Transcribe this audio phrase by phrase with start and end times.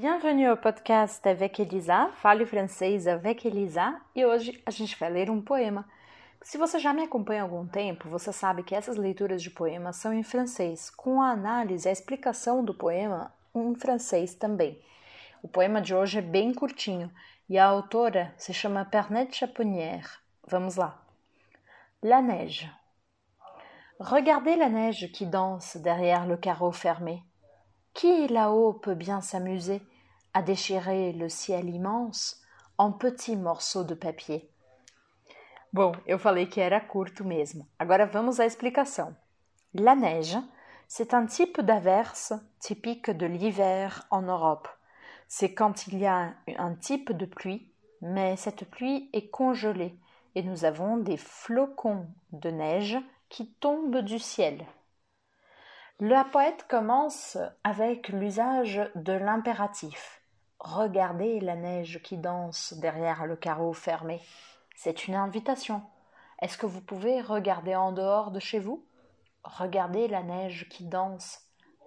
[0.00, 5.28] Bienvenue au podcast avec Elisa, fale francês avec Elisa, e hoje a gente vai ler
[5.28, 5.84] um poema.
[6.40, 9.96] Se você já me acompanha há algum tempo, você sabe que essas leituras de poemas
[9.96, 14.80] são em francês, com a análise e a explicação do poema em francês também.
[15.42, 17.10] O poema de hoje é bem curtinho
[17.48, 20.08] e a autora se chama Pernette Chaponnière.
[20.46, 21.02] Vamos lá.
[22.00, 22.70] La neige.
[23.98, 27.27] Regardez la neige qui danse derrière le carreau fermé.
[27.98, 29.82] Qui là-haut peut bien s'amuser
[30.32, 32.40] à déchirer le ciel immense
[32.78, 34.48] en petits morceaux de papier?
[35.72, 37.66] Bom, eu falei que era curto mesmo.
[37.76, 39.16] Agora vamos à explicação.
[39.74, 40.38] La neige,
[40.86, 44.68] c'est un type d'averse typique de l'hiver en Europe.
[45.26, 47.68] C'est quand il y a un type de pluie,
[48.00, 49.98] mais cette pluie est congelée
[50.36, 52.96] et nous avons des flocons de neige
[53.28, 54.64] qui tombent du ciel.
[56.00, 60.22] La poète commence avec l'usage de l'impératif.
[60.60, 64.20] Regardez la neige qui danse derrière le carreau fermé.
[64.76, 65.82] C'est une invitation.
[66.40, 68.86] Est-ce que vous pouvez regarder en dehors de chez vous?
[69.42, 71.40] Regardez la neige qui danse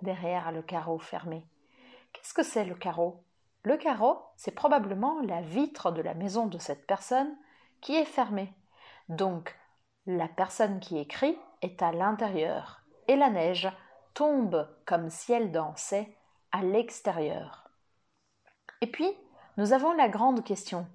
[0.00, 1.44] derrière le carreau fermé.
[2.14, 3.22] Qu'est-ce que c'est le carreau?
[3.62, 7.36] Le carreau, c'est probablement la vitre de la maison de cette personne
[7.82, 8.54] qui est fermée.
[9.10, 9.54] Donc,
[10.06, 13.68] la personne qui écrit est à l'intérieur et la neige
[14.18, 16.12] tombe comme si elle dansait
[16.50, 17.70] à l'extérieur.
[18.80, 19.08] Et puis,
[19.56, 20.88] nous avons la grande question.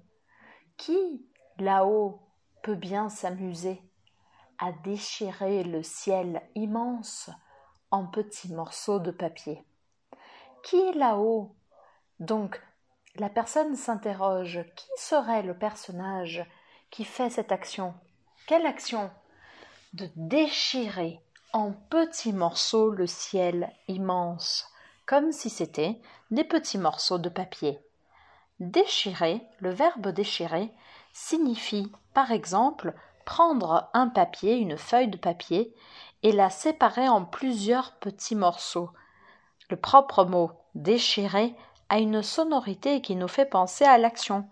[0.76, 1.24] Qui,
[1.58, 2.20] là-haut,
[2.62, 3.80] peut bien s'amuser
[4.58, 7.30] à déchirer le ciel immense
[7.90, 9.64] en petits morceaux de papier?
[10.62, 11.56] Qui là-haut?
[12.20, 12.62] Donc,
[13.16, 14.60] la personne s'interroge.
[14.76, 16.44] Qui serait le personnage
[16.90, 17.94] qui fait cette action?
[18.46, 19.10] Quelle action?
[19.94, 21.22] De déchirer
[21.54, 24.68] en petits morceaux le ciel immense,
[25.06, 26.00] comme si c'était
[26.32, 27.78] des petits morceaux de papier.
[28.58, 30.74] Déchirer, le verbe déchirer,
[31.12, 32.92] signifie, par exemple,
[33.24, 35.72] prendre un papier, une feuille de papier,
[36.24, 38.90] et la séparer en plusieurs petits morceaux.
[39.70, 41.54] Le propre mot déchirer
[41.88, 44.48] a une sonorité qui nous fait penser à l'action.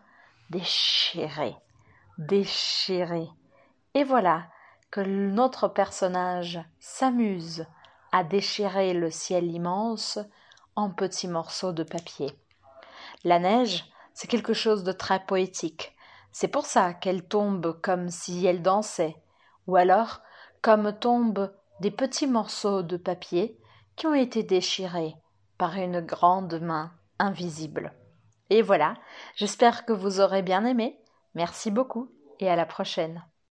[0.51, 1.57] Déchirer,
[2.19, 3.29] déchirer.
[3.95, 4.45] Et voilà,
[4.93, 7.67] que notre personnage s'amuse
[8.13, 10.19] à déchirer le ciel immense
[10.77, 12.31] en petits morceaux de papier.
[13.25, 15.97] La neige, c'est quelque chose de très poétique.
[16.31, 19.17] C'est pour ça qu'elle tombe comme si elle dansait,
[19.67, 20.21] ou alors
[20.61, 23.59] comme tombent des petits morceaux de papier
[23.97, 25.17] qui ont été déchirés
[25.57, 27.95] par une grande main invisible.
[28.51, 28.95] Et voilà,
[29.37, 31.01] j'espère que vous aurez bien aimé.
[31.35, 33.25] Merci beaucoup et à la prochaine.